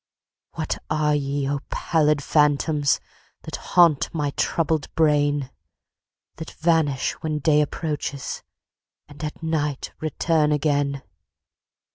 [0.53, 2.99] What are ye, O pallid phantoms!
[3.43, 5.51] That haunt my troubled brain?
[6.37, 8.41] That vanish when day approaches,
[9.07, 11.03] And at night return again?